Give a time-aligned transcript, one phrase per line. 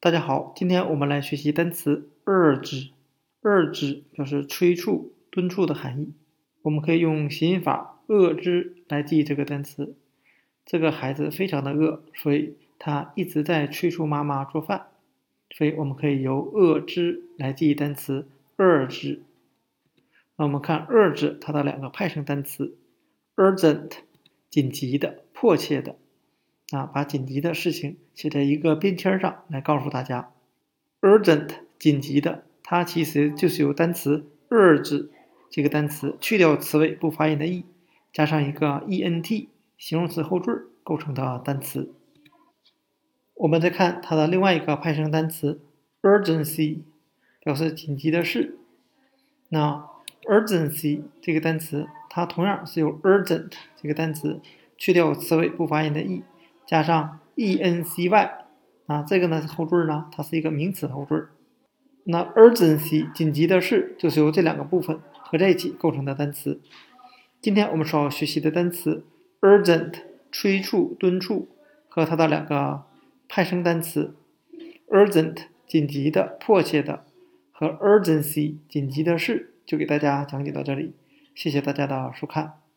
[0.00, 2.90] 大家好，今天我们来学习单词 urge。
[3.42, 6.14] urge 表示催促、敦促的含义。
[6.62, 9.96] 我们可以用谐音法饿之来记忆这个单词。
[10.64, 14.86] 这个孩子非常的饿，所以他一直在催促妈妈做饭。
[15.50, 19.18] 所以我们可以由饿之来记忆单词 urge。
[20.36, 22.78] 那我们看 urge 它的两个派生单词
[23.34, 23.90] ：urgent
[24.48, 25.96] 紧急的、迫切的。
[26.70, 30.30] 啊，把紧急的事情写在一个便签上来告诉大家。
[31.00, 31.48] urgent
[31.78, 35.08] 紧急的，它其实就是由单词 urge
[35.48, 37.64] 这个单词去掉词尾不发音的 e，
[38.12, 39.46] 加上一个 ent
[39.78, 41.94] 形容词后缀构成的单词。
[43.34, 45.62] 我们再看它的另外一个派生单词
[46.02, 46.80] urgency，
[47.40, 48.58] 表示紧急的事。
[49.48, 49.88] 那
[50.24, 54.40] urgency 这个单词，它同样是由 urgent 这个单词
[54.76, 56.22] 去掉词尾不发音的 e。
[56.68, 58.30] 加上 e n c y
[58.84, 61.28] 啊，这个呢后缀呢，它是一个名词后缀。
[62.04, 66.60] 那 urgency 紧急的事就是由这两个部分合在一起构成的单词。
[67.40, 69.06] 今天我们所要学习的单词
[69.40, 69.94] urgent
[70.30, 71.48] 催促、敦促
[71.88, 72.82] 和它的两个
[73.28, 74.14] 派生单词
[74.88, 77.04] urgent 紧急的、迫切的
[77.50, 80.92] 和 urgency 紧急的事，就给大家讲解到这里。
[81.34, 82.67] 谢谢大家的收看。